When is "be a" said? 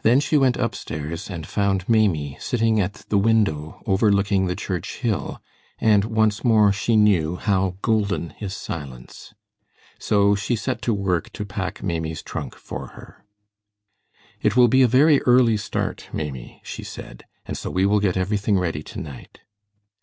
14.68-14.88